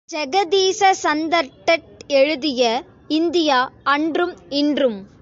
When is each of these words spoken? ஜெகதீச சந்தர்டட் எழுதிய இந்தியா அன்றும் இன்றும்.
ஜெகதீச 0.09 0.93
சந்தர்டட் 1.03 1.89
எழுதிய 2.07 2.83
இந்தியா 3.07 3.71
அன்றும் 3.83 4.33
இன்றும். 4.49 4.97